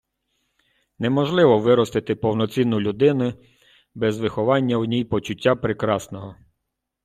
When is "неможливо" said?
0.99-1.59